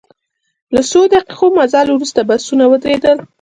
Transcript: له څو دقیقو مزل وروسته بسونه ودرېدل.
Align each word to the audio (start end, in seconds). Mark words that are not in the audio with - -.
له 0.73 0.81
څو 0.91 1.01
دقیقو 1.13 1.47
مزل 1.57 1.87
وروسته 1.91 2.19
بسونه 2.29 2.63
ودرېدل. 2.67 3.17